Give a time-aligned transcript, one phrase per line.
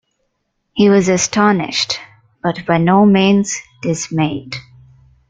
[0.73, 1.99] He was astonished,
[2.41, 4.55] but by no means dismayed.